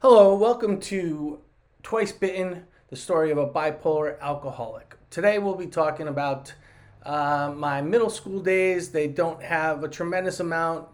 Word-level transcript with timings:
Hello, 0.00 0.36
welcome 0.36 0.78
to 0.78 1.40
Twice 1.82 2.12
Bitten, 2.12 2.62
the 2.88 2.94
story 2.94 3.32
of 3.32 3.38
a 3.38 3.48
bipolar 3.48 4.16
alcoholic. 4.20 4.94
Today 5.10 5.40
we'll 5.40 5.56
be 5.56 5.66
talking 5.66 6.06
about 6.06 6.54
uh, 7.02 7.52
my 7.56 7.82
middle 7.82 8.08
school 8.08 8.38
days. 8.38 8.90
They 8.90 9.08
don't 9.08 9.42
have 9.42 9.82
a 9.82 9.88
tremendous 9.88 10.38
amount 10.38 10.86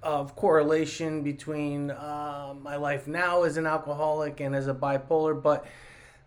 of 0.00 0.36
correlation 0.36 1.24
between 1.24 1.90
uh, 1.90 2.54
my 2.62 2.76
life 2.76 3.08
now 3.08 3.42
as 3.42 3.56
an 3.56 3.66
alcoholic 3.66 4.38
and 4.38 4.54
as 4.54 4.68
a 4.68 4.74
bipolar, 4.74 5.42
but 5.42 5.66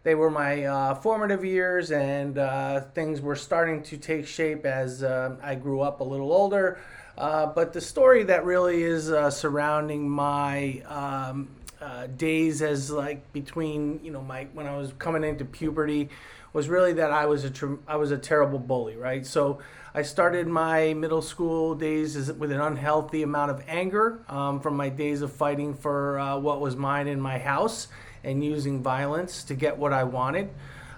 they 0.03 0.13
were 0.13 0.29
my 0.29 0.65
uh, 0.65 0.95
formative 0.95 1.45
years, 1.45 1.91
and 1.91 2.37
uh, 2.37 2.81
things 2.81 3.21
were 3.21 3.37
starting 3.37 3.81
to 3.83 3.95
take 3.95 4.27
shape 4.27 4.65
as 4.65 5.03
uh, 5.03 5.37
I 5.41 5.55
grew 5.55 5.79
up 5.79 6.01
a 6.01 6.03
little 6.03 6.33
older. 6.33 6.79
Uh, 7.17 7.45
but 7.45 7.71
the 7.71 7.79
story 7.79 8.23
that 8.23 8.43
really 8.43 8.83
is 8.83 9.05
surrounding 9.33 10.09
my 10.09 10.81
um, 10.85 11.47
uh, 11.85 12.07
days 12.07 12.63
as 12.63 12.89
like 12.89 13.31
between 13.31 13.99
you 14.03 14.11
know 14.11 14.21
my 14.21 14.47
when 14.53 14.65
I 14.65 14.75
was 14.75 14.91
coming 14.97 15.23
into 15.23 15.45
puberty 15.45 16.09
was 16.51 16.67
really 16.67 16.93
that 16.93 17.11
I 17.11 17.27
was 17.27 17.43
a 17.43 17.51
tr- 17.51 17.75
I 17.87 17.97
was 17.97 18.09
a 18.11 18.17
terrible 18.17 18.57
bully, 18.57 18.95
right? 18.95 19.25
So 19.25 19.59
I 19.93 20.01
started 20.01 20.47
my 20.47 20.93
middle 20.95 21.21
school 21.21 21.75
days 21.75 22.31
with 22.33 22.51
an 22.51 22.59
unhealthy 22.59 23.21
amount 23.21 23.51
of 23.51 23.63
anger 23.67 24.19
um, 24.27 24.61
from 24.61 24.75
my 24.75 24.89
days 24.89 25.21
of 25.21 25.31
fighting 25.31 25.75
for 25.75 26.17
uh, 26.17 26.37
what 26.39 26.59
was 26.59 26.75
mine 26.75 27.07
in 27.07 27.21
my 27.21 27.37
house 27.37 27.87
and 28.23 28.43
using 28.43 28.81
violence 28.81 29.43
to 29.43 29.53
get 29.53 29.77
what 29.77 29.93
I 29.93 30.05
wanted. 30.05 30.49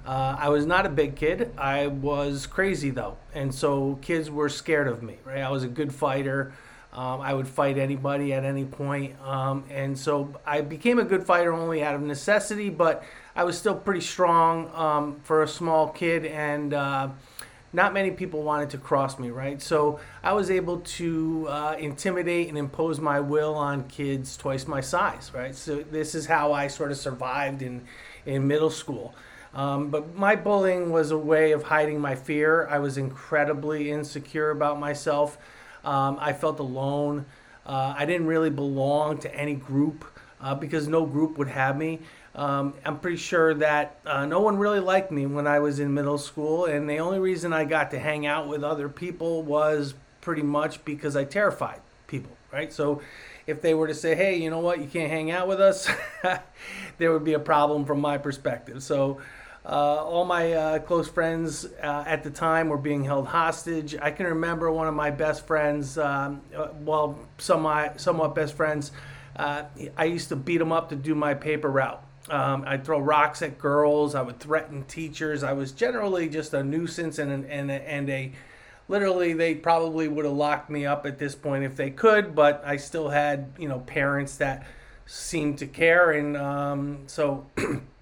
Uh, 0.05 0.37
I 0.39 0.47
was 0.49 0.65
not 0.65 0.85
a 0.85 0.89
big 0.89 1.17
kid. 1.17 1.53
I 1.57 1.87
was 1.87 2.47
crazy 2.47 2.91
though, 2.91 3.17
and 3.33 3.53
so 3.53 3.99
kids 4.01 4.31
were 4.31 4.47
scared 4.47 4.87
of 4.87 5.03
me. 5.03 5.17
Right? 5.25 5.41
I 5.41 5.49
was 5.49 5.63
a 5.63 5.67
good 5.67 5.93
fighter. 5.93 6.53
Um, 6.97 7.21
I 7.21 7.31
would 7.31 7.47
fight 7.47 7.77
anybody 7.77 8.33
at 8.33 8.43
any 8.43 8.65
point. 8.65 9.13
Um, 9.23 9.65
and 9.69 9.95
so 9.95 10.33
I 10.47 10.61
became 10.61 10.97
a 10.97 11.03
good 11.03 11.23
fighter 11.23 11.53
only 11.53 11.83
out 11.83 11.93
of 11.93 12.01
necessity, 12.01 12.69
but 12.71 13.03
I 13.35 13.43
was 13.43 13.55
still 13.55 13.75
pretty 13.75 14.01
strong 14.01 14.71
um, 14.73 15.19
for 15.21 15.43
a 15.43 15.47
small 15.47 15.89
kid, 15.89 16.25
and 16.25 16.73
uh, 16.73 17.09
not 17.71 17.93
many 17.93 18.09
people 18.09 18.41
wanted 18.41 18.71
to 18.71 18.79
cross 18.79 19.19
me, 19.19 19.29
right? 19.29 19.61
So 19.61 19.99
I 20.23 20.33
was 20.33 20.49
able 20.49 20.79
to 20.79 21.45
uh, 21.47 21.75
intimidate 21.77 22.49
and 22.49 22.57
impose 22.57 22.99
my 22.99 23.19
will 23.19 23.53
on 23.53 23.87
kids 23.87 24.35
twice 24.35 24.67
my 24.67 24.81
size, 24.81 25.29
right? 25.35 25.53
So 25.53 25.83
this 25.83 26.15
is 26.15 26.25
how 26.25 26.51
I 26.51 26.65
sort 26.65 26.89
of 26.89 26.97
survived 26.97 27.61
in, 27.61 27.83
in 28.25 28.47
middle 28.47 28.71
school. 28.71 29.13
Um, 29.53 29.89
but 29.89 30.15
my 30.15 30.35
bullying 30.35 30.89
was 30.89 31.11
a 31.11 31.17
way 31.17 31.51
of 31.51 31.61
hiding 31.61 31.99
my 32.01 32.15
fear. 32.15 32.67
I 32.67 32.79
was 32.79 32.97
incredibly 32.97 33.91
insecure 33.91 34.49
about 34.49 34.79
myself. 34.79 35.37
Um, 35.87 36.17
I 36.19 36.33
felt 36.33 36.59
alone. 36.59 37.25
Uh, 37.65 37.93
I 37.97 38.05
didn't 38.05 38.27
really 38.27 38.49
belong 38.49 39.19
to 39.19 39.33
any 39.33 39.55
group 39.55 40.03
uh, 40.41 40.53
because 40.53 40.89
no 40.89 41.05
group 41.05 41.37
would 41.37 41.47
have 41.47 41.77
me. 41.77 41.99
Um, 42.35 42.73
I'm 42.83 42.99
pretty 42.99 43.15
sure 43.15 43.53
that 43.53 43.99
uh, 44.05 44.25
no 44.25 44.41
one 44.41 44.57
really 44.57 44.81
liked 44.81 45.11
me 45.11 45.25
when 45.25 45.47
I 45.47 45.59
was 45.59 45.79
in 45.79 45.93
middle 45.93 46.17
school, 46.17 46.65
and 46.65 46.89
the 46.89 46.97
only 46.99 47.19
reason 47.19 47.53
I 47.53 47.63
got 47.63 47.89
to 47.91 47.99
hang 47.99 48.27
out 48.27 48.49
with 48.49 48.65
other 48.65 48.89
people 48.89 49.43
was 49.43 49.93
pretty 50.19 50.43
much 50.43 50.83
because 50.83 51.15
I 51.15 51.23
terrified 51.23 51.79
people, 52.05 52.35
right? 52.51 52.71
So 52.71 53.01
if 53.47 53.61
they 53.61 53.73
were 53.73 53.87
to 53.87 53.95
say, 53.95 54.13
hey, 54.13 54.35
you 54.35 54.49
know 54.49 54.59
what, 54.59 54.79
you 54.79 54.87
can't 54.87 55.09
hang 55.09 55.31
out 55.31 55.47
with 55.47 55.61
us, 55.61 55.89
there 56.97 57.13
would 57.13 57.23
be 57.23 57.33
a 57.33 57.39
problem 57.39 57.85
from 57.85 58.01
my 58.01 58.17
perspective. 58.17 58.83
So 58.83 59.19
uh, 59.67 60.05
all 60.05 60.23
my 60.23 60.53
uh, 60.53 60.79
close 60.79 61.09
friends 61.09 61.65
uh, 61.83 62.03
at 62.07 62.23
the 62.23 62.29
time 62.29 62.69
were 62.69 62.77
being 62.77 63.03
held 63.03 63.27
hostage. 63.27 63.95
I 64.01 64.11
can 64.11 64.27
remember 64.27 64.71
one 64.71 64.87
of 64.87 64.93
my 64.93 65.11
best 65.11 65.45
friends, 65.45 65.97
um, 65.97 66.41
uh, 66.55 66.69
well, 66.79 67.19
some 67.37 67.63
my 67.63 67.91
somewhat 67.97 68.33
best 68.33 68.53
friends. 68.55 68.91
Uh, 69.35 69.63
I 69.97 70.05
used 70.05 70.29
to 70.29 70.37
beat 70.37 70.59
them 70.59 70.71
up 70.71 70.89
to 70.89 70.95
do 70.95 71.13
my 71.13 71.33
paper 71.33 71.69
route. 71.69 72.01
Um, 72.29 72.63
I'd 72.65 72.85
throw 72.85 72.99
rocks 72.99 73.41
at 73.41 73.59
girls. 73.59 74.15
I 74.15 74.21
would 74.21 74.39
threaten 74.39 74.83
teachers. 74.85 75.43
I 75.43 75.51
was 75.51 75.73
generally 75.73 76.29
just 76.29 76.53
a 76.53 76.63
nuisance 76.63 77.19
and 77.19 77.45
and 77.45 77.69
and 77.69 78.09
a 78.09 78.31
literally 78.87 79.33
they 79.33 79.53
probably 79.53 80.07
would 80.07 80.23
have 80.23 80.33
locked 80.33 80.69
me 80.69 80.85
up 80.85 81.05
at 81.05 81.19
this 81.19 81.35
point 81.35 81.65
if 81.65 81.75
they 81.75 81.89
could, 81.89 82.33
but 82.33 82.63
I 82.65 82.77
still 82.77 83.09
had 83.09 83.51
you 83.57 83.67
know 83.67 83.79
parents 83.79 84.37
that 84.37 84.65
seemed 85.05 85.57
to 85.57 85.67
care, 85.67 86.11
and 86.11 86.37
um, 86.37 87.03
so 87.07 87.45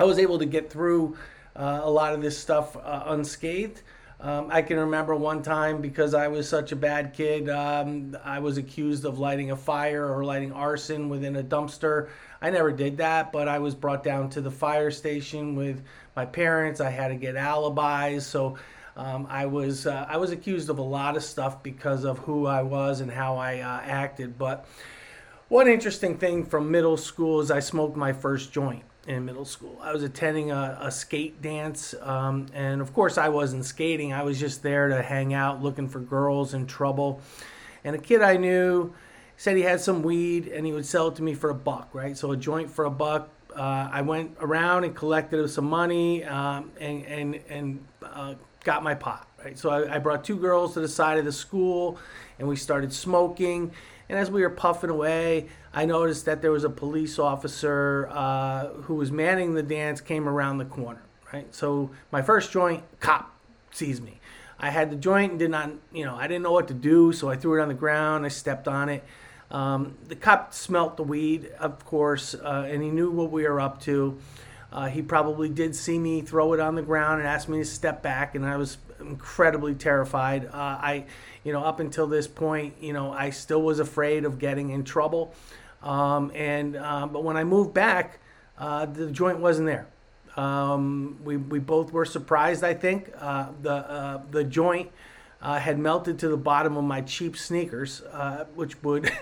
I 0.00 0.04
was 0.04 0.18
able 0.18 0.38
to 0.38 0.46
get 0.46 0.70
through 0.70 1.18
uh, 1.54 1.80
a 1.82 1.90
lot 1.90 2.14
of 2.14 2.22
this 2.22 2.38
stuff 2.38 2.74
uh, 2.74 3.02
unscathed. 3.08 3.82
Um, 4.18 4.48
I 4.50 4.62
can 4.62 4.78
remember 4.78 5.14
one 5.14 5.42
time 5.42 5.82
because 5.82 6.14
I 6.14 6.26
was 6.28 6.48
such 6.48 6.72
a 6.72 6.76
bad 6.76 7.12
kid, 7.12 7.50
um, 7.50 8.16
I 8.24 8.38
was 8.38 8.56
accused 8.56 9.04
of 9.04 9.18
lighting 9.18 9.50
a 9.50 9.56
fire 9.56 10.10
or 10.10 10.24
lighting 10.24 10.52
arson 10.52 11.10
within 11.10 11.36
a 11.36 11.42
dumpster. 11.42 12.08
I 12.40 12.48
never 12.48 12.72
did 12.72 12.96
that, 12.96 13.30
but 13.30 13.46
I 13.46 13.58
was 13.58 13.74
brought 13.74 14.02
down 14.02 14.30
to 14.30 14.40
the 14.40 14.50
fire 14.50 14.90
station 14.90 15.54
with 15.54 15.82
my 16.16 16.24
parents. 16.24 16.80
I 16.80 16.88
had 16.88 17.08
to 17.08 17.16
get 17.16 17.36
alibis, 17.36 18.26
so 18.26 18.56
um, 18.96 19.26
I 19.28 19.44
was 19.44 19.86
uh, 19.86 20.06
I 20.08 20.16
was 20.16 20.30
accused 20.30 20.70
of 20.70 20.78
a 20.78 20.82
lot 20.82 21.18
of 21.18 21.22
stuff 21.22 21.62
because 21.62 22.04
of 22.04 22.20
who 22.20 22.46
I 22.46 22.62
was 22.62 23.02
and 23.02 23.10
how 23.10 23.36
I 23.36 23.58
uh, 23.58 23.82
acted. 23.84 24.38
But 24.38 24.64
one 25.48 25.68
interesting 25.68 26.16
thing 26.16 26.46
from 26.46 26.70
middle 26.70 26.96
school 26.96 27.40
is 27.40 27.50
I 27.50 27.60
smoked 27.60 27.98
my 27.98 28.14
first 28.14 28.50
joint 28.50 28.82
in 29.16 29.24
middle 29.24 29.44
school. 29.44 29.78
I 29.82 29.92
was 29.92 30.02
attending 30.02 30.50
a, 30.50 30.78
a 30.80 30.90
skate 30.90 31.42
dance, 31.42 31.94
um, 32.00 32.46
and 32.54 32.80
of 32.80 32.92
course, 32.94 33.18
I 33.18 33.28
wasn't 33.28 33.64
skating. 33.64 34.12
I 34.12 34.22
was 34.22 34.38
just 34.38 34.62
there 34.62 34.88
to 34.88 35.02
hang 35.02 35.34
out, 35.34 35.62
looking 35.62 35.88
for 35.88 36.00
girls 36.00 36.54
in 36.54 36.66
trouble. 36.66 37.20
And 37.84 37.96
a 37.96 37.98
kid 37.98 38.22
I 38.22 38.36
knew 38.36 38.94
said 39.36 39.56
he 39.56 39.62
had 39.62 39.80
some 39.80 40.02
weed, 40.02 40.48
and 40.48 40.64
he 40.64 40.72
would 40.72 40.86
sell 40.86 41.08
it 41.08 41.16
to 41.16 41.22
me 41.22 41.34
for 41.34 41.50
a 41.50 41.54
buck, 41.54 41.88
right? 41.92 42.16
So 42.16 42.32
a 42.32 42.36
joint 42.36 42.70
for 42.70 42.84
a 42.84 42.90
buck. 42.90 43.30
Uh, 43.54 43.88
I 43.90 44.02
went 44.02 44.36
around 44.40 44.84
and 44.84 44.94
collected 44.94 45.48
some 45.50 45.64
money 45.64 46.24
um, 46.24 46.70
and 46.78 47.04
and 47.06 47.40
and 47.48 47.84
uh, 48.02 48.34
got 48.62 48.82
my 48.84 48.94
pot, 48.94 49.26
right? 49.42 49.58
So 49.58 49.70
I, 49.70 49.96
I 49.96 49.98
brought 49.98 50.24
two 50.24 50.36
girls 50.36 50.74
to 50.74 50.80
the 50.80 50.88
side 50.88 51.18
of 51.18 51.24
the 51.24 51.32
school, 51.32 51.98
and 52.38 52.46
we 52.46 52.54
started 52.54 52.92
smoking. 52.92 53.72
And 54.10 54.18
as 54.18 54.28
we 54.28 54.42
were 54.42 54.50
puffing 54.50 54.90
away, 54.90 55.46
I 55.72 55.84
noticed 55.84 56.24
that 56.24 56.42
there 56.42 56.50
was 56.50 56.64
a 56.64 56.68
police 56.68 57.16
officer 57.16 58.08
uh, 58.10 58.66
who 58.82 58.96
was 58.96 59.12
manning 59.12 59.54
the 59.54 59.62
dance 59.62 60.00
came 60.00 60.28
around 60.28 60.58
the 60.58 60.64
corner. 60.64 61.00
Right. 61.32 61.54
So 61.54 61.92
my 62.10 62.20
first 62.20 62.50
joint, 62.50 62.82
cop 62.98 63.32
sees 63.70 64.00
me. 64.00 64.18
I 64.58 64.70
had 64.70 64.90
the 64.90 64.96
joint 64.96 65.30
and 65.30 65.38
did 65.38 65.52
not, 65.52 65.70
you 65.92 66.04
know, 66.04 66.16
I 66.16 66.26
didn't 66.26 66.42
know 66.42 66.50
what 66.50 66.66
to 66.68 66.74
do, 66.74 67.12
so 67.12 67.30
I 67.30 67.36
threw 67.36 67.60
it 67.60 67.62
on 67.62 67.68
the 67.68 67.74
ground. 67.74 68.24
I 68.24 68.28
stepped 68.30 68.66
on 68.66 68.88
it. 68.88 69.04
Um, 69.48 69.96
the 70.08 70.16
cop 70.16 70.54
smelt 70.54 70.96
the 70.96 71.04
weed, 71.04 71.52
of 71.60 71.84
course, 71.84 72.34
uh, 72.34 72.66
and 72.68 72.82
he 72.82 72.90
knew 72.90 73.12
what 73.12 73.30
we 73.30 73.44
were 73.44 73.60
up 73.60 73.80
to. 73.82 74.18
Uh, 74.72 74.88
he 74.88 75.02
probably 75.02 75.48
did 75.48 75.76
see 75.76 76.00
me 76.00 76.20
throw 76.20 76.52
it 76.52 76.58
on 76.58 76.74
the 76.74 76.82
ground 76.82 77.20
and 77.20 77.28
asked 77.28 77.48
me 77.48 77.58
to 77.58 77.64
step 77.64 78.02
back, 78.02 78.34
and 78.34 78.44
I 78.44 78.56
was 78.56 78.76
incredibly 79.00 79.74
terrified. 79.74 80.46
Uh, 80.46 80.50
I, 80.52 81.04
you 81.44 81.52
know, 81.52 81.64
up 81.64 81.80
until 81.80 82.06
this 82.06 82.26
point, 82.26 82.74
you 82.80 82.92
know, 82.92 83.12
I 83.12 83.30
still 83.30 83.62
was 83.62 83.80
afraid 83.80 84.24
of 84.24 84.38
getting 84.38 84.70
in 84.70 84.84
trouble. 84.84 85.34
Um, 85.82 86.30
and 86.34 86.76
uh, 86.76 87.06
but 87.06 87.24
when 87.24 87.36
I 87.36 87.44
moved 87.44 87.72
back, 87.74 88.18
uh, 88.58 88.86
the 88.86 89.10
joint 89.10 89.38
wasn't 89.38 89.66
there. 89.66 89.86
Um, 90.36 91.18
we, 91.24 91.36
we 91.36 91.58
both 91.58 91.92
were 91.92 92.04
surprised. 92.04 92.62
I 92.62 92.74
think 92.74 93.10
uh, 93.18 93.48
the 93.62 93.72
uh, 93.72 94.20
the 94.30 94.44
joint 94.44 94.90
uh, 95.42 95.58
had 95.58 95.78
melted 95.78 96.18
to 96.20 96.28
the 96.28 96.36
bottom 96.36 96.76
of 96.76 96.84
my 96.84 97.00
cheap 97.00 97.36
sneakers, 97.36 98.02
uh, 98.02 98.44
which 98.54 98.80
would 98.82 99.10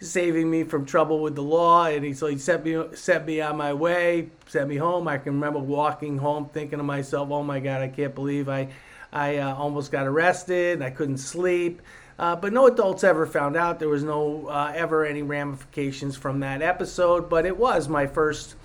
saving 0.00 0.50
me 0.50 0.64
from 0.64 0.84
trouble 0.84 1.20
with 1.20 1.34
the 1.34 1.42
law. 1.42 1.86
And 1.86 2.04
he 2.04 2.12
so 2.12 2.26
he 2.26 2.38
set 2.38 2.64
me 2.64 2.82
set 2.94 3.26
me 3.26 3.40
on 3.40 3.56
my 3.56 3.72
way, 3.72 4.30
sent 4.46 4.68
me 4.68 4.76
home. 4.76 5.08
I 5.08 5.18
can 5.18 5.34
remember 5.34 5.58
walking 5.58 6.18
home, 6.18 6.48
thinking 6.52 6.78
to 6.78 6.84
myself, 6.84 7.30
"Oh 7.30 7.42
my 7.42 7.60
God, 7.60 7.82
I 7.82 7.88
can't 7.88 8.14
believe 8.14 8.48
I 8.48 8.68
I 9.12 9.38
almost 9.38 9.92
got 9.92 10.06
arrested. 10.06 10.82
I 10.82 10.90
couldn't 10.90 11.18
sleep." 11.18 11.82
Uh, 12.18 12.34
but 12.34 12.52
no 12.52 12.66
adults 12.66 13.04
ever 13.04 13.26
found 13.26 13.56
out. 13.56 13.78
There 13.78 13.88
was 13.88 14.02
no 14.02 14.46
uh, 14.48 14.72
ever 14.74 15.04
any 15.04 15.22
ramifications 15.22 16.16
from 16.16 16.40
that 16.40 16.62
episode. 16.62 17.28
But 17.28 17.44
it 17.44 17.56
was 17.56 17.88
my 17.88 18.06
first 18.06 18.56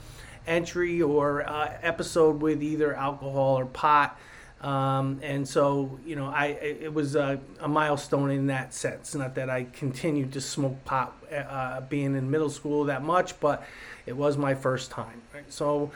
entry 0.48 1.02
or 1.02 1.48
uh, 1.48 1.78
episode 1.82 2.42
with 2.42 2.64
either 2.64 2.94
alcohol 2.96 3.60
or 3.60 3.66
pot. 3.66 4.18
Um, 4.62 5.20
and 5.24 5.48
so, 5.48 6.00
you 6.06 6.16
know, 6.16 6.28
I 6.28 6.48
it 6.48 6.94
was 6.94 7.16
a, 7.16 7.40
a, 7.60 7.68
milestone 7.68 8.30
in 8.30 8.48
that 8.48 8.76
sense. 8.76 9.16
Not 9.16 9.34
that 9.36 9.50
I 9.50 9.64
continued 9.64 10.34
to 10.34 10.42
smoke 10.42 10.86
pot 10.86 11.16
uh, 11.34 11.82
being 11.82 12.16
in 12.16 12.30
middle 12.30 12.50
school 12.50 12.86
that 12.86 13.02
much, 13.02 13.40
but 13.40 13.64
it 14.06 14.16
was 14.16 14.38
my 14.38 14.54
first 14.54 14.92
time. 14.92 15.24
Right? 15.34 15.52
So 15.52 15.92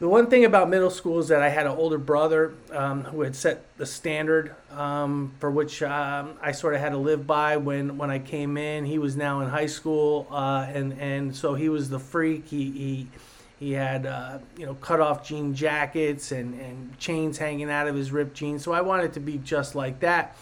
the 0.00 0.08
one 0.08 0.28
thing 0.28 0.44
about 0.44 0.68
middle 0.68 0.90
school 0.90 1.18
is 1.18 1.28
that 1.28 1.42
I 1.42 1.48
had 1.48 1.66
an 1.66 1.72
older 1.72 1.98
brother 1.98 2.54
um, 2.72 3.02
who 3.02 3.22
had 3.22 3.34
set 3.34 3.64
the 3.78 3.86
standard 3.86 4.54
um, 4.70 5.32
for 5.40 5.50
which 5.50 5.82
um, 5.82 6.34
I 6.40 6.52
sort 6.52 6.74
of 6.74 6.80
had 6.80 6.90
to 6.90 6.98
live 6.98 7.26
by 7.26 7.56
when, 7.56 7.98
when 7.98 8.08
I 8.08 8.20
came 8.20 8.56
in. 8.56 8.84
He 8.84 8.98
was 8.98 9.16
now 9.16 9.40
in 9.40 9.48
high 9.48 9.66
school, 9.66 10.28
uh, 10.30 10.66
and 10.72 10.92
and 11.00 11.34
so 11.34 11.54
he 11.54 11.68
was 11.68 11.90
the 11.90 11.98
freak. 11.98 12.46
He 12.46 12.70
he, 12.70 13.06
he 13.58 13.72
had 13.72 14.06
uh, 14.06 14.38
you 14.56 14.66
know 14.66 14.74
cut 14.74 15.00
off 15.00 15.26
jean 15.26 15.54
jackets 15.54 16.32
and, 16.32 16.58
and 16.60 16.98
chains 16.98 17.38
hanging 17.38 17.70
out 17.70 17.88
of 17.88 17.94
his 17.94 18.12
ripped 18.12 18.34
jeans. 18.34 18.62
So 18.62 18.72
I 18.72 18.80
wanted 18.80 19.12
to 19.14 19.20
be 19.20 19.38
just 19.38 19.74
like 19.74 20.00
that. 20.00 20.36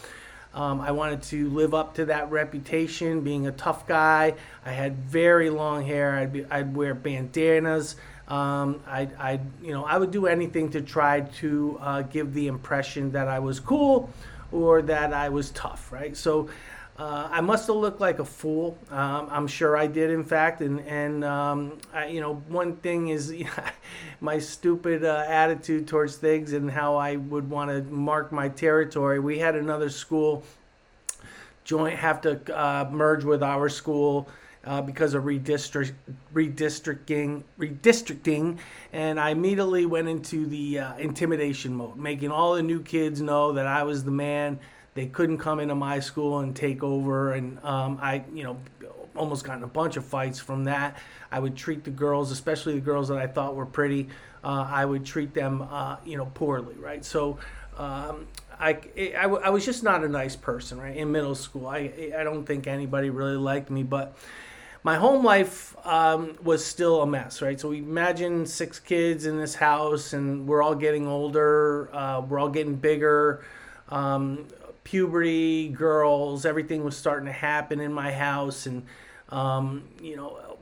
Um, 0.55 0.81
I 0.81 0.91
wanted 0.91 1.23
to 1.25 1.51
live 1.51 1.75
up 1.75 1.95
to 1.97 2.07
that 2.07 2.31
reputation, 2.31 3.21
being 3.21 3.47
a 3.47 3.53
tough 3.53 3.87
guy. 3.87 4.35
I 4.65 4.71
had 4.71 4.97
very 4.97 5.51
long 5.51 5.85
hair. 5.85 6.17
I'd, 6.17 6.33
be, 6.33 6.47
I'd 6.47 6.75
wear 6.75 6.95
bandanas. 6.95 7.97
Um, 8.27 8.81
I, 8.87 9.09
I, 9.19 9.41
you 9.63 9.73
know, 9.73 9.85
I 9.85 9.99
would 9.99 10.11
do 10.11 10.27
anything 10.27 10.71
to 10.71 10.81
try 10.81 11.21
to 11.21 11.79
uh, 11.81 12.03
give 12.03 12.33
the 12.33 12.47
impression 12.47 13.13
that 13.13 13.29
I 13.29 13.39
was 13.39 13.61
cool 13.61 14.09
or 14.51 14.81
that 14.81 15.13
I 15.13 15.29
was 15.29 15.51
tough, 15.51 15.93
right? 15.93 16.17
So 16.17 16.49
uh, 16.99 17.29
I 17.31 17.43
must 17.43 17.67
have 17.67 17.77
looked 17.77 18.01
like 18.01 18.21
a 18.21 18.25
fool. 18.25 18.79
Um, 18.91 19.29
I'm 19.31 19.47
sure 19.47 19.77
I 19.77 19.87
did, 19.87 20.11
in 20.11 20.25
fact. 20.25 20.63
And 20.63 20.81
and 20.81 21.25
um, 21.25 21.79
I, 21.93 22.07
you 22.07 22.21
know, 22.21 22.37
one 22.49 22.77
thing 22.77 23.09
is 23.09 23.35
my 24.21 24.39
stupid 24.39 25.05
uh, 25.05 25.25
attitude 25.27 25.87
towards 25.87 26.17
things 26.17 26.55
and 26.55 26.71
how 26.71 26.97
I 26.97 27.17
would 27.17 27.51
want 27.51 27.71
to 27.71 27.83
mark 27.93 28.33
my 28.33 28.49
territory. 28.49 29.19
We 29.19 29.39
had 29.39 29.57
another 29.57 29.91
school 29.91 30.43
joint 31.65 31.99
have 31.99 32.21
to 32.23 32.41
uh, 32.57 32.89
merge 32.91 33.25
with 33.25 33.43
our 33.43 33.69
school. 33.69 34.29
Uh, 34.65 34.83
because 34.83 35.15
of 35.15 35.23
redistrict, 35.23 35.93
redistricting, 36.35 37.45
redistricting, 37.57 38.59
and 38.93 39.21
I 39.21 39.31
immediately 39.31 39.87
went 39.87 40.09
into 40.09 40.45
the 40.45 40.81
uh, 40.81 40.97
intimidation 40.97 41.73
mode, 41.73 41.97
making 41.97 42.33
all 42.33 42.55
the 42.55 42.65
new 42.65 42.83
kids 42.83 43.21
know 43.21 43.53
that 43.53 43.69
I 43.69 43.85
was 43.85 44.03
the 44.03 44.11
man 44.11 44.59
they 44.97 45.07
couldn't 45.07 45.39
come 45.39 45.61
into 45.61 45.77
my 45.77 46.01
school 46.01 46.41
and 46.41 46.57
take 46.57 46.83
over, 46.83 47.33
and 47.33 47.63
um, 47.65 47.99
I, 48.03 48.25
you 48.35 48.43
know, 48.43 48.59
almost 49.15 49.45
gotten 49.45 49.63
a 49.63 49.69
bunch 49.69 49.97
of 49.97 50.05
fights 50.05 50.41
from 50.41 50.65
that. 50.65 50.99
I 51.31 51.39
would 51.39 51.57
treat 51.57 51.85
the 51.85 51.91
girls, 51.91 52.33
especially 52.33 52.75
the 52.75 52.81
girls 52.81 53.09
that 53.09 53.19
I 53.19 53.29
thought 53.29 53.55
were 53.55 53.67
pretty, 53.67 54.09
uh, 54.43 54.67
I 54.69 54.85
would 54.85 55.05
treat 55.05 55.33
them, 55.33 55.63
uh, 55.63 55.97
you 56.05 56.17
know, 56.17 56.27
poorly, 56.35 56.75
right? 56.75 57.05
So. 57.05 57.39
Um, 57.79 58.27
I, 58.59 58.79
I, 58.97 59.27
I 59.27 59.51
was 59.51 59.67
just 59.67 59.83
not 59.83 60.03
a 60.03 60.09
nice 60.09 60.35
person, 60.35 60.81
right? 60.81 60.97
In 60.97 61.13
middle 61.13 61.35
school, 61.35 61.67
I, 61.67 62.11
I 62.19 62.25
don't 62.25 62.47
think 62.47 62.67
anybody 62.67 63.11
really 63.11 63.37
liked 63.37 63.69
me, 63.69 63.83
but 63.83 64.17
my 64.83 64.95
home 64.95 65.25
life 65.25 65.77
um, 65.85 66.37
was 66.43 66.65
still 66.65 67.03
a 67.03 67.07
mess, 67.07 67.43
right? 67.43 67.61
So 67.61 67.73
imagine 67.73 68.47
six 68.47 68.79
kids 68.79 69.27
in 69.27 69.37
this 69.37 69.57
house, 69.57 70.13
and 70.13 70.47
we're 70.47 70.63
all 70.63 70.75
getting 70.75 71.07
older, 71.07 71.91
uh, 71.93 72.21
we're 72.21 72.39
all 72.39 72.49
getting 72.49 72.77
bigger. 72.77 73.45
Um, 73.89 74.47
puberty, 74.87 75.69
girls, 75.69 76.47
everything 76.47 76.85
was 76.85 76.97
starting 76.97 77.27
to 77.27 77.33
happen 77.33 77.81
in 77.81 77.93
my 77.93 78.13
house, 78.13 78.67
and 78.67 78.87
um, 79.31 79.83
you 80.01 80.15
know, 80.15 80.57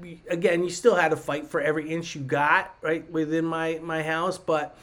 we, 0.00 0.22
again, 0.30 0.64
you 0.64 0.70
still 0.70 0.94
had 0.94 1.10
to 1.10 1.16
fight 1.16 1.48
for 1.48 1.60
every 1.60 1.90
inch 1.90 2.16
you 2.16 2.22
got 2.22 2.74
right 2.80 3.08
within 3.10 3.44
my 3.44 3.78
my 3.82 4.02
house, 4.02 4.38
but. 4.38 4.76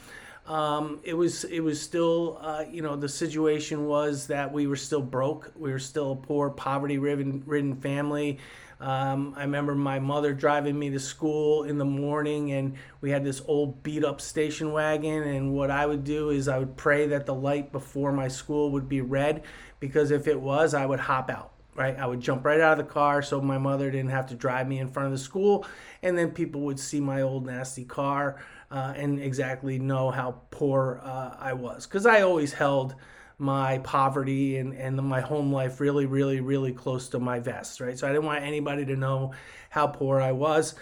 Um, 0.46 1.00
it 1.04 1.14
was 1.14 1.44
it 1.44 1.60
was 1.60 1.80
still 1.80 2.38
uh, 2.40 2.64
you 2.68 2.82
know 2.82 2.96
the 2.96 3.08
situation 3.08 3.86
was 3.86 4.26
that 4.26 4.52
we 4.52 4.66
were 4.66 4.76
still 4.76 5.00
broke 5.00 5.52
we 5.56 5.70
were 5.70 5.78
still 5.78 6.12
a 6.12 6.16
poor 6.16 6.50
poverty 6.50 6.98
ridden 6.98 7.44
ridden 7.46 7.76
family 7.76 8.40
um, 8.82 9.34
I 9.36 9.42
remember 9.42 9.76
my 9.76 10.00
mother 10.00 10.34
driving 10.34 10.76
me 10.76 10.90
to 10.90 10.98
school 10.98 11.62
in 11.62 11.78
the 11.78 11.84
morning, 11.84 12.50
and 12.50 12.74
we 13.00 13.12
had 13.12 13.22
this 13.22 13.40
old 13.46 13.80
beat 13.84 14.04
up 14.04 14.20
station 14.20 14.72
wagon. 14.72 15.22
And 15.22 15.52
what 15.54 15.70
I 15.70 15.86
would 15.86 16.02
do 16.02 16.30
is 16.30 16.48
I 16.48 16.58
would 16.58 16.76
pray 16.76 17.06
that 17.06 17.24
the 17.24 17.34
light 17.34 17.70
before 17.70 18.10
my 18.10 18.26
school 18.26 18.72
would 18.72 18.88
be 18.88 19.00
red, 19.00 19.44
because 19.78 20.10
if 20.10 20.26
it 20.26 20.40
was, 20.40 20.74
I 20.74 20.84
would 20.84 20.98
hop 20.98 21.30
out. 21.30 21.50
Right, 21.74 21.98
I 21.98 22.04
would 22.04 22.20
jump 22.20 22.44
right 22.44 22.60
out 22.60 22.78
of 22.78 22.86
the 22.86 22.92
car 22.92 23.22
so 23.22 23.40
my 23.40 23.56
mother 23.56 23.90
didn't 23.90 24.10
have 24.10 24.26
to 24.26 24.34
drive 24.34 24.68
me 24.68 24.78
in 24.78 24.88
front 24.88 25.06
of 25.06 25.12
the 25.12 25.18
school, 25.18 25.64
and 26.02 26.18
then 26.18 26.30
people 26.30 26.60
would 26.62 26.78
see 26.78 27.00
my 27.00 27.22
old 27.22 27.46
nasty 27.46 27.86
car 27.86 28.44
uh, 28.72 28.94
and 28.96 29.20
exactly 29.20 29.78
know 29.78 30.10
how 30.10 30.40
poor 30.50 31.00
uh, 31.04 31.36
I 31.38 31.52
was. 31.52 31.86
Because 31.86 32.06
I 32.06 32.22
always 32.22 32.54
held 32.54 32.94
my 33.36 33.78
poverty 33.78 34.56
and, 34.56 34.72
and 34.72 34.96
my 34.96 35.20
home 35.20 35.52
life 35.52 35.78
really, 35.78 36.06
really, 36.06 36.40
really 36.40 36.72
close 36.72 37.08
to 37.10 37.18
my 37.18 37.38
vest, 37.38 37.80
right? 37.80 37.98
So 37.98 38.08
I 38.08 38.12
didn't 38.12 38.24
want 38.24 38.44
anybody 38.44 38.86
to 38.86 38.96
know 38.96 39.32
how 39.68 39.88
poor 39.88 40.20
I 40.20 40.32
was. 40.32 40.74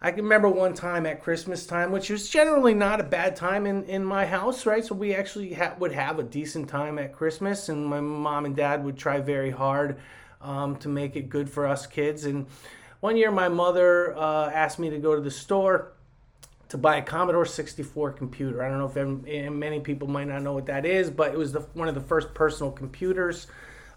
I 0.00 0.10
can 0.10 0.24
remember 0.24 0.48
one 0.48 0.74
time 0.74 1.06
at 1.06 1.22
Christmas 1.22 1.66
time, 1.66 1.92
which 1.92 2.10
was 2.10 2.28
generally 2.28 2.74
not 2.74 3.00
a 3.00 3.04
bad 3.04 3.36
time 3.36 3.64
in, 3.64 3.84
in 3.84 4.04
my 4.04 4.26
house, 4.26 4.66
right? 4.66 4.84
So 4.84 4.94
we 4.94 5.14
actually 5.14 5.54
ha- 5.54 5.74
would 5.78 5.92
have 5.92 6.18
a 6.18 6.22
decent 6.22 6.68
time 6.68 6.98
at 6.98 7.12
Christmas, 7.12 7.68
and 7.68 7.86
my 7.86 8.00
mom 8.00 8.44
and 8.44 8.56
dad 8.56 8.84
would 8.84 8.98
try 8.98 9.20
very 9.20 9.50
hard 9.50 9.98
um, 10.42 10.76
to 10.76 10.88
make 10.88 11.16
it 11.16 11.28
good 11.28 11.48
for 11.48 11.66
us 11.66 11.86
kids. 11.86 12.24
And 12.24 12.46
one 13.00 13.16
year, 13.16 13.30
my 13.30 13.48
mother 13.48 14.16
uh, 14.16 14.50
asked 14.50 14.78
me 14.78 14.90
to 14.90 14.98
go 14.98 15.14
to 15.14 15.20
the 15.20 15.30
store 15.30 15.92
to 16.68 16.78
buy 16.78 16.96
a 16.96 17.02
Commodore 17.02 17.46
64 17.46 18.12
computer. 18.12 18.62
I 18.62 18.68
don't 18.68 18.78
know 18.78 19.22
if 19.24 19.52
many 19.52 19.80
people 19.80 20.08
might 20.08 20.26
not 20.26 20.42
know 20.42 20.52
what 20.52 20.66
that 20.66 20.84
is, 20.84 21.10
but 21.10 21.32
it 21.32 21.38
was 21.38 21.52
the, 21.52 21.60
one 21.74 21.88
of 21.88 21.94
the 21.94 22.00
first 22.00 22.34
personal 22.34 22.72
computers. 22.72 23.46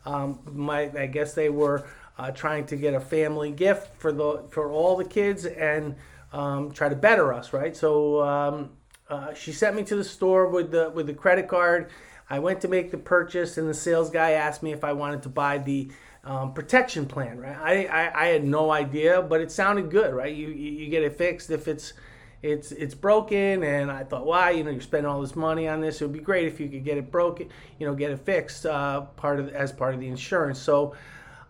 Um, 0.06 0.40
my, 0.52 0.92
I 0.98 1.08
guess 1.08 1.34
they 1.34 1.50
were 1.50 1.88
uh, 2.18 2.32
trying 2.32 2.66
to 2.68 2.76
get 2.76 2.94
a 2.94 3.00
family 3.00 3.52
gift 3.52 3.96
for 3.98 4.12
the 4.12 4.44
for 4.50 4.72
all 4.72 4.98
the 4.98 5.06
kids 5.06 5.46
and 5.46 5.96
um, 6.34 6.72
try 6.72 6.90
to 6.90 6.96
better 6.96 7.34
us, 7.34 7.54
right? 7.54 7.76
So 7.76 8.22
um, 8.22 8.70
uh, 9.10 9.34
she 9.34 9.52
sent 9.52 9.76
me 9.76 9.84
to 9.84 9.96
the 9.96 10.04
store 10.04 10.48
with 10.48 10.72
the 10.72 10.90
with 10.92 11.08
the 11.08 11.14
credit 11.14 11.48
card. 11.48 11.90
I 12.30 12.40
went 12.40 12.62
to 12.62 12.68
make 12.68 12.92
the 12.92 12.98
purchase, 12.98 13.58
and 13.58 13.68
the 13.68 13.74
sales 13.74 14.12
guy 14.12 14.32
asked 14.32 14.62
me 14.62 14.72
if 14.72 14.84
I 14.84 14.94
wanted 14.94 15.24
to 15.24 15.30
buy 15.30 15.58
the 15.58 15.90
um, 16.24 16.54
protection 16.54 17.08
plan. 17.08 17.40
Right? 17.40 17.58
I, 17.58 17.86
I, 17.86 18.24
I 18.24 18.28
had 18.28 18.44
no 18.44 18.70
idea, 18.70 19.22
but 19.22 19.42
it 19.42 19.52
sounded 19.52 19.90
good, 19.90 20.14
right? 20.14 20.36
You 20.36 20.50
you 20.50 20.90
get 20.90 21.04
it 21.04 21.18
fixed 21.18 21.50
if 21.50 21.68
it's 21.68 21.94
it's 22.42 22.72
it's 22.72 22.96
broken 22.96 23.64
and 23.64 23.92
i 23.92 24.04
thought 24.04 24.26
why? 24.26 24.52
You 24.52 24.64
know 24.64 24.72
you're 24.72 24.82
spending 24.82 25.12
all 25.12 25.22
this 25.22 25.36
money 25.36 25.68
on 25.68 25.82
this. 25.82 26.02
It 26.02 26.06
would 26.06 26.14
be 26.14 26.20
great 26.20 26.48
if 26.48 26.60
you 26.60 26.70
could 26.70 26.84
get 26.84 26.98
it 26.98 27.12
broken 27.12 27.50
you 27.78 27.86
know 27.86 27.94
get 27.94 28.12
it 28.12 28.20
fixed 28.20 28.66
uh, 28.66 29.02
part 29.02 29.40
of 29.40 29.50
as 29.50 29.72
part 29.72 29.94
of 29.94 30.00
the 30.00 30.08
insurance. 30.08 30.60
So 30.60 30.96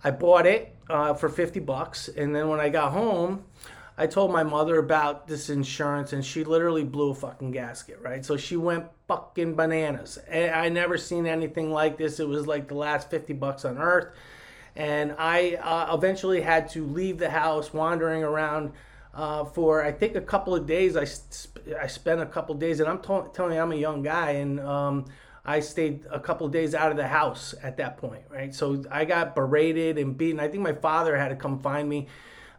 i 0.04 0.12
bought 0.12 0.46
it 0.46 0.76
uh, 0.90 1.14
for 1.14 1.28
50 1.28 1.60
bucks 1.60 2.08
and 2.08 2.34
then 2.34 2.48
when 2.48 2.60
i 2.62 2.70
got 2.70 2.94
home 2.94 3.44
i 3.98 4.08
told 4.08 4.32
my 4.32 4.44
mother 4.44 4.80
about 4.80 5.28
this 5.28 5.50
insurance 5.50 6.14
and 6.14 6.24
she 6.24 6.46
literally 6.46 6.86
blew 6.86 7.10
a 7.12 7.16
fucking 7.16 7.52
gasket 7.52 8.00
right? 8.02 8.26
So 8.26 8.38
she 8.38 8.56
went 8.56 8.86
fucking 9.10 9.56
bananas. 9.56 10.18
And 10.30 10.52
i 10.52 10.70
never 10.70 10.98
seen 10.98 11.26
anything 11.26 11.72
like 11.72 11.98
this. 11.98 12.20
It 12.20 12.28
was 12.28 12.48
like 12.48 12.68
the 12.68 12.76
last 12.76 13.10
50 13.10 13.34
bucks 13.34 13.66
on 13.66 13.78
earth. 13.78 14.16
And 14.76 15.16
i 15.18 15.56
uh, 15.56 15.94
eventually 15.94 16.42
had 16.42 16.70
to 16.70 16.86
leave 16.86 17.18
the 17.18 17.30
house 17.30 17.74
wandering 17.74 18.24
around 18.24 18.72
uh, 19.14 19.46
for 19.46 19.84
I 19.84 19.92
think 19.92 20.16
a 20.16 20.22
couple 20.22 20.56
of 20.56 20.66
days. 20.66 20.96
I, 20.96 21.06
sp- 21.06 21.76
I 21.82 21.88
spent 21.88 22.22
a 22.22 22.26
couple 22.26 22.54
of 22.54 22.60
days, 22.60 22.80
and 22.80 22.90
I'm 22.90 23.00
t- 23.00 23.30
telling 23.34 23.56
you, 23.56 23.62
I'm 23.62 23.72
a 23.72 23.76
young 23.76 24.02
guy, 24.02 24.32
and 24.32 24.60
um, 24.60 25.06
I 25.46 25.60
stayed 25.60 26.06
a 26.12 26.20
couple 26.20 26.46
of 26.46 26.54
days 26.54 26.76
out 26.76 26.92
of 26.92 26.98
the 26.98 27.08
house 27.08 27.56
at 27.64 27.78
that 27.78 27.98
point, 27.98 28.24
right? 28.30 28.54
So 28.54 28.84
I 28.92 29.06
got 29.06 29.36
berated 29.36 29.98
and 29.98 30.18
beaten. 30.18 30.40
I 30.40 30.48
think 30.48 30.64
my 30.64 30.74
father 30.74 31.18
had 31.18 31.30
to 31.30 31.36
come 31.36 31.60
find 31.60 31.90
me, 31.90 32.08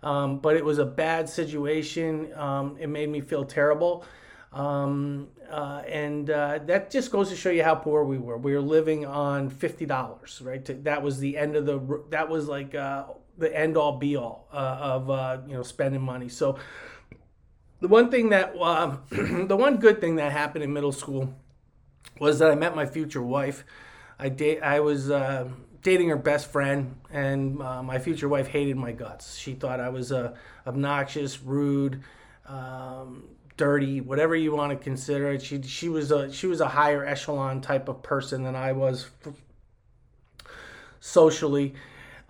um, 0.02 0.38
but 0.41 0.56
it 0.56 0.64
was 0.64 0.79
a 0.79 0.87
bad 0.87 1.29
situation. 1.29 2.32
Um, 2.35 2.77
it 2.81 2.89
made 2.89 3.08
me 3.08 3.20
feel 3.20 3.44
terrible. 3.44 4.05
Um, 4.53 5.29
uh, 5.48 5.82
and 5.89 6.29
uh, 6.31 6.58
that 6.67 6.91
just 6.91 7.13
goes 7.13 7.29
to 7.31 7.36
show 7.36 7.51
you 7.51 7.63
how 7.63 7.77
poor 7.77 8.05
we 8.05 8.19
were. 8.19 8.36
We 8.36 8.55
were 8.55 8.60
living 8.60 9.06
on 9.06 9.48
fifty 9.51 9.86
dollars, 9.86 10.43
right? 10.44 10.84
That 10.84 11.03
was 11.03 11.19
the 11.20 11.36
end 11.36 11.55
of 11.55 11.67
the. 11.67 12.03
That 12.10 12.29
was 12.29 12.48
like 12.48 12.74
uh, 12.74 13.05
the 13.41 13.56
end 13.56 13.77
all 13.77 13.99
be 13.99 14.17
all 14.17 14.47
uh, 14.53 14.56
of 14.56 15.11
uh, 15.11 15.39
you 15.47 15.55
know 15.55 15.63
spending 15.63 16.03
money. 16.03 16.29
So 16.29 16.59
the 17.81 17.89
one 17.89 18.11
thing 18.11 18.29
that 18.29 18.55
uh, 18.61 18.97
the 19.11 19.56
one 19.56 19.79
good 19.79 20.01
thing 20.01 20.17
that 20.17 20.32
happened 20.32 20.63
in 20.63 20.73
middle 20.73 20.93
school 20.93 21.35
was 22.20 22.39
that 22.39 22.51
I 22.51 22.55
met 22.55 22.77
my 22.77 22.87
future 22.87 23.23
wife. 23.23 23.65
I 24.19 24.29
date 24.29 24.63
I 24.63 24.81
was 24.81 25.11
uh, 25.11 25.49
dating 25.82 26.11
her 26.11 26.17
best 26.17 26.53
friend, 26.53 26.97
and 27.11 27.61
uh, 27.61 27.82
my 27.82 27.99
future 27.99 28.29
wife 28.29 28.47
hated 28.47 28.77
my 28.77 28.93
guts. 28.93 29.37
She 29.37 29.55
thought 29.55 29.81
I 29.81 29.89
was 29.89 30.13
uh, 30.13 30.37
obnoxious, 30.67 31.43
rude. 31.43 32.03
Um, 32.47 33.25
dirty, 33.56 34.01
whatever 34.01 34.35
you 34.35 34.53
want 34.56 34.70
to 34.70 34.77
consider 34.82 35.32
it. 35.32 35.43
She 35.43 35.61
she 35.63 35.91
was 35.91 36.11
a 36.11 36.32
she 36.32 36.47
was 36.47 36.63
a 36.63 36.69
higher 36.69 37.05
echelon 37.05 37.61
type 37.61 37.89
of 37.89 38.03
person 38.03 38.43
than 38.43 38.56
I 38.56 38.73
was 38.73 39.11
socially, 41.01 41.75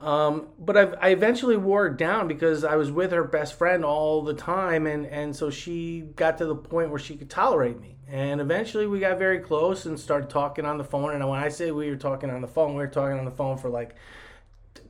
um, 0.00 0.48
but 0.58 0.76
I've, 0.76 0.94
i 1.00 1.08
eventually 1.10 1.56
wore 1.56 1.86
it 1.86 1.96
down 1.96 2.26
because 2.26 2.64
I 2.64 2.76
was 2.76 2.90
with 2.90 3.12
her 3.12 3.24
best 3.24 3.54
friend 3.54 3.84
all 3.84 4.22
the 4.22 4.34
time, 4.34 4.86
and, 4.86 5.06
and 5.06 5.36
so 5.36 5.50
she 5.50 6.00
got 6.16 6.38
to 6.38 6.46
the 6.46 6.56
point 6.56 6.90
where 6.90 6.98
she 6.98 7.16
could 7.16 7.28
tolerate 7.30 7.78
me. 7.78 7.96
And 8.08 8.40
eventually 8.40 8.86
we 8.86 8.98
got 8.98 9.18
very 9.18 9.38
close 9.38 9.86
and 9.86 9.98
started 9.98 10.30
talking 10.30 10.64
on 10.64 10.78
the 10.78 10.84
phone. 10.84 11.14
And 11.14 11.28
when 11.28 11.38
I 11.38 11.48
say 11.48 11.70
we 11.70 11.88
were 11.90 11.96
talking 11.96 12.28
on 12.28 12.40
the 12.40 12.48
phone, 12.48 12.70
we 12.70 12.78
were 12.78 12.88
talking 12.88 13.18
on 13.18 13.24
the 13.24 13.30
phone 13.30 13.56
for 13.56 13.68
like 13.68 13.94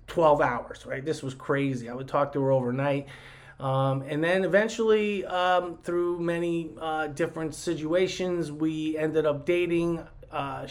12 0.07 0.41
hours, 0.41 0.87
right? 0.87 1.05
This 1.05 1.23
was 1.23 1.35
crazy. 1.35 1.91
I 1.91 1.95
would 1.95 2.09
talk 2.09 2.33
to 2.33 2.41
her 2.41 2.51
overnight. 2.51 3.09
Um, 3.59 4.03
and 4.03 4.25
then 4.25 4.45
eventually, 4.45 5.27
um, 5.27 5.79
through 5.83 6.21
many 6.21 6.71
uh, 6.81 7.09
different 7.09 7.55
situations, 7.55 8.51
we 8.51 8.97
ended 8.97 9.27
up 9.27 9.45
dating. 9.45 10.03
Uh, 10.33 10.67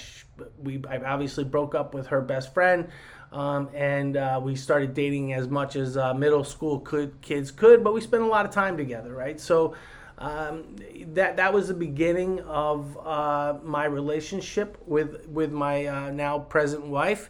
we 0.57 0.81
I 0.89 0.97
obviously 0.97 1.43
broke 1.43 1.75
up 1.75 1.93
with 1.93 2.07
her 2.07 2.21
best 2.21 2.51
friend. 2.53 2.89
Um, 3.31 3.69
and 3.75 4.17
uh, 4.17 4.39
we 4.43 4.55
started 4.55 4.93
dating 4.93 5.33
as 5.33 5.47
much 5.47 5.75
as 5.75 5.97
uh, 5.97 6.13
middle 6.13 6.43
school 6.43 6.79
could, 6.79 7.21
kids 7.21 7.51
could, 7.51 7.83
but 7.83 7.93
we 7.93 8.01
spent 8.01 8.23
a 8.23 8.27
lot 8.27 8.45
of 8.45 8.51
time 8.51 8.75
together, 8.75 9.13
right? 9.13 9.39
So 9.39 9.75
um, 10.19 10.75
that 11.13 11.37
that 11.37 11.53
was 11.53 11.69
the 11.69 11.73
beginning 11.73 12.41
of 12.41 12.97
uh, 12.97 13.57
my 13.63 13.85
relationship 13.85 14.77
with 14.85 15.25
with 15.27 15.51
my 15.51 15.85
uh, 15.85 16.11
now 16.11 16.39
present 16.39 16.85
wife. 16.85 17.29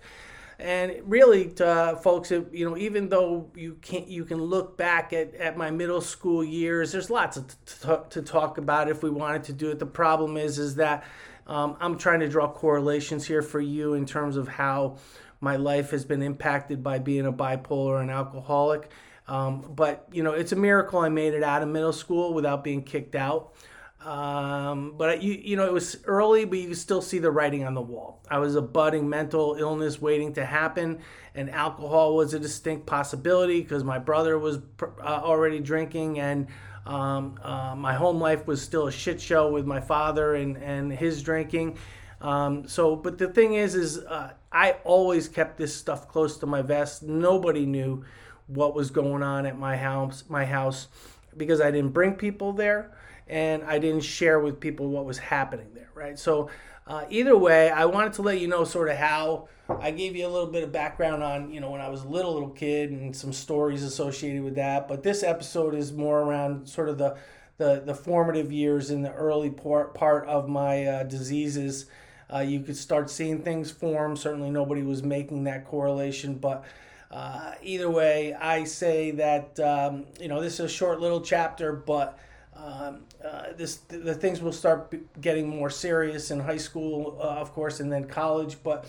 And 0.57 0.95
really, 1.05 1.53
uh, 1.61 1.95
folks, 1.95 2.31
you 2.31 2.69
know, 2.69 2.75
even 2.75 3.07
though 3.07 3.49
you 3.55 3.77
can't, 3.81 4.09
you 4.09 4.25
can 4.25 4.41
look 4.41 4.75
back 4.75 5.13
at, 5.13 5.33
at 5.35 5.55
my 5.55 5.71
middle 5.71 6.01
school 6.01 6.43
years. 6.43 6.91
There's 6.91 7.09
lots 7.09 7.37
of 7.37 7.47
t- 7.65 7.87
to 8.09 8.21
talk 8.21 8.57
about 8.57 8.89
if 8.89 9.01
we 9.01 9.09
wanted 9.09 9.43
to 9.45 9.53
do 9.53 9.69
it. 9.69 9.79
The 9.79 9.85
problem 9.85 10.35
is, 10.35 10.59
is 10.59 10.75
that 10.75 11.05
um, 11.47 11.77
I'm 11.79 11.97
trying 11.97 12.19
to 12.19 12.27
draw 12.27 12.51
correlations 12.51 13.25
here 13.25 13.41
for 13.41 13.61
you 13.61 13.93
in 13.93 14.05
terms 14.05 14.35
of 14.35 14.49
how 14.49 14.97
my 15.41 15.55
life 15.55 15.91
has 15.91 16.05
been 16.05 16.21
impacted 16.21 16.83
by 16.83 16.99
being 16.99 17.25
a 17.25 17.33
bipolar 17.33 18.01
and 18.01 18.11
alcoholic. 18.11 18.89
Um, 19.27 19.73
but 19.75 20.07
you 20.11 20.23
know, 20.23 20.33
it's 20.33 20.51
a 20.51 20.55
miracle 20.55 20.99
I 20.99 21.09
made 21.09 21.33
it 21.33 21.43
out 21.43 21.61
of 21.61 21.69
middle 21.69 21.93
school 21.93 22.33
without 22.33 22.63
being 22.63 22.83
kicked 22.83 23.15
out. 23.15 23.53
Um, 24.03 24.93
but 24.97 25.21
you 25.21 25.33
you 25.33 25.55
know, 25.55 25.65
it 25.65 25.73
was 25.73 25.97
early, 26.05 26.45
but 26.45 26.57
you 26.57 26.73
still 26.73 27.01
see 27.01 27.19
the 27.19 27.31
writing 27.31 27.65
on 27.65 27.73
the 27.73 27.81
wall. 27.81 28.23
I 28.29 28.39
was 28.39 28.55
a 28.55 28.61
budding 28.61 29.09
mental 29.09 29.55
illness 29.59 30.01
waiting 30.01 30.33
to 30.33 30.45
happen, 30.45 30.99
and 31.35 31.49
alcohol 31.49 32.15
was 32.15 32.33
a 32.33 32.39
distinct 32.39 32.85
possibility 32.85 33.61
because 33.61 33.83
my 33.83 33.99
brother 33.99 34.39
was 34.39 34.59
uh, 34.81 35.03
already 35.03 35.59
drinking 35.59 36.19
and. 36.19 36.47
Um, 36.85 37.37
uh, 37.43 37.75
my 37.75 37.93
home 37.93 38.19
life 38.19 38.47
was 38.47 38.63
still 38.63 38.87
a 38.87 38.91
shit 38.91 39.21
show 39.21 39.51
with 39.51 39.63
my 39.63 39.79
father 39.79 40.33
and, 40.33 40.57
and 40.57 40.91
his 40.91 41.21
drinking. 41.21 41.77
Um, 42.21 42.67
so, 42.67 42.95
but 42.95 43.17
the 43.17 43.27
thing 43.27 43.53
is, 43.53 43.75
is 43.75 43.99
uh, 43.99 44.33
I 44.51 44.77
always 44.83 45.27
kept 45.27 45.57
this 45.57 45.75
stuff 45.75 46.07
close 46.07 46.37
to 46.39 46.45
my 46.45 46.61
vest. 46.61 47.03
Nobody 47.03 47.65
knew 47.65 48.03
what 48.47 48.75
was 48.75 48.91
going 48.91 49.23
on 49.23 49.45
at 49.45 49.57
my 49.57 49.77
house, 49.77 50.23
my 50.27 50.45
house, 50.45 50.87
because 51.37 51.61
I 51.61 51.71
didn't 51.71 51.93
bring 51.93 52.15
people 52.15 52.51
there 52.51 52.91
and 53.27 53.63
I 53.63 53.77
didn't 53.77 54.01
share 54.01 54.39
with 54.39 54.59
people 54.59 54.89
what 54.89 55.05
was 55.05 55.19
happening 55.19 55.67
there, 55.73 55.91
right? 55.93 56.17
So, 56.17 56.49
uh, 56.87 57.05
either 57.09 57.37
way, 57.37 57.69
I 57.69 57.85
wanted 57.85 58.13
to 58.13 58.23
let 58.23 58.39
you 58.39 58.47
know 58.47 58.63
sort 58.63 58.89
of 58.89 58.97
how 58.97 59.47
I 59.79 59.91
gave 59.91 60.15
you 60.15 60.25
a 60.25 60.29
little 60.29 60.51
bit 60.51 60.63
of 60.63 60.71
background 60.71 61.21
on, 61.21 61.51
you 61.51 61.59
know, 61.61 61.69
when 61.69 61.81
I 61.81 61.89
was 61.89 62.01
a 62.01 62.07
little 62.07 62.33
little 62.33 62.49
kid 62.49 62.89
and 62.89 63.15
some 63.15 63.31
stories 63.31 63.83
associated 63.83 64.41
with 64.41 64.55
that. 64.55 64.87
But 64.87 65.03
this 65.03 65.21
episode 65.21 65.75
is 65.75 65.93
more 65.93 66.21
around 66.21 66.67
sort 66.67 66.89
of 66.89 66.97
the 66.97 67.15
the, 67.57 67.83
the 67.85 67.93
formative 67.93 68.51
years 68.53 68.89
in 68.89 69.01
the 69.03 69.13
early 69.13 69.51
part 69.51 69.93
part 69.93 70.27
of 70.27 70.49
my 70.49 70.85
uh, 70.85 71.03
diseases. 71.03 71.85
Uh, 72.33 72.39
you 72.39 72.59
could 72.59 72.77
start 72.77 73.09
seeing 73.09 73.41
things 73.41 73.71
form. 73.71 74.15
Certainly, 74.15 74.51
nobody 74.51 74.83
was 74.83 75.03
making 75.03 75.45
that 75.45 75.65
correlation, 75.65 76.35
but 76.35 76.63
uh, 77.11 77.53
either 77.63 77.89
way, 77.89 78.33
I 78.35 78.65
say 78.65 79.11
that 79.11 79.59
um, 79.59 80.05
you 80.19 80.27
know 80.27 80.41
this 80.41 80.53
is 80.53 80.59
a 80.59 80.69
short 80.69 80.99
little 80.99 81.21
chapter, 81.21 81.73
but 81.73 82.19
um, 82.55 83.05
uh, 83.23 83.53
this 83.57 83.77
the 83.87 84.13
things 84.13 84.41
will 84.41 84.51
start 84.51 84.93
getting 85.19 85.47
more 85.49 85.69
serious 85.69 86.29
in 86.29 86.39
high 86.39 86.57
school, 86.57 87.17
uh, 87.19 87.25
of 87.25 87.51
course, 87.53 87.79
and 87.79 87.91
then 87.91 88.05
college. 88.05 88.57
But 88.63 88.85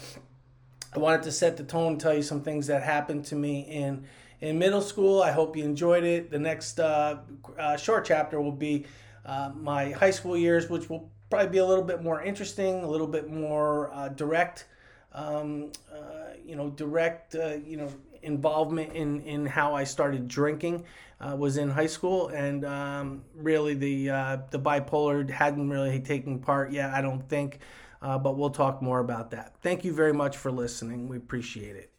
I 0.94 0.98
wanted 0.98 1.22
to 1.22 1.32
set 1.32 1.56
the 1.56 1.64
tone, 1.64 1.98
tell 1.98 2.14
you 2.14 2.22
some 2.22 2.42
things 2.42 2.66
that 2.66 2.82
happened 2.82 3.24
to 3.26 3.36
me 3.36 3.60
in 3.60 4.04
in 4.40 4.58
middle 4.58 4.82
school. 4.82 5.22
I 5.22 5.30
hope 5.32 5.56
you 5.56 5.64
enjoyed 5.64 6.04
it. 6.04 6.30
The 6.30 6.38
next 6.38 6.78
uh, 6.78 7.18
uh, 7.58 7.76
short 7.76 8.04
chapter 8.04 8.40
will 8.40 8.52
be 8.52 8.86
uh, 9.24 9.52
my 9.54 9.92
high 9.92 10.10
school 10.10 10.36
years, 10.36 10.68
which 10.68 10.90
will 10.90 11.10
probably 11.30 11.48
be 11.48 11.58
a 11.58 11.66
little 11.66 11.84
bit 11.84 12.02
more 12.02 12.22
interesting, 12.22 12.82
a 12.82 12.88
little 12.88 13.06
bit 13.06 13.30
more 13.30 14.12
direct. 14.16 14.66
Um, 15.12 15.72
you 16.44 16.56
know, 16.56 16.70
direct. 16.70 17.34
you 17.34 17.76
know 17.76 17.90
involvement 18.22 18.92
in, 18.92 19.20
in 19.22 19.46
how 19.46 19.74
I 19.74 19.84
started 19.84 20.28
drinking 20.28 20.84
uh, 21.20 21.36
was 21.36 21.56
in 21.56 21.70
high 21.70 21.86
school, 21.86 22.28
and 22.28 22.64
um, 22.64 23.22
really 23.34 23.74
the 23.74 24.10
uh, 24.10 24.38
the 24.50 24.58
bipolar 24.58 25.28
hadn't 25.28 25.68
really 25.68 26.00
taken 26.00 26.38
part 26.38 26.72
yet. 26.72 26.90
I 26.90 27.00
don't 27.00 27.28
think, 27.28 27.60
uh, 28.00 28.18
but 28.18 28.36
we'll 28.36 28.50
talk 28.50 28.80
more 28.80 29.00
about 29.00 29.30
that. 29.32 29.54
Thank 29.62 29.84
you 29.84 29.92
very 29.92 30.14
much 30.14 30.36
for 30.36 30.50
listening. 30.50 31.08
We 31.08 31.16
appreciate 31.16 31.76
it. 31.76 31.90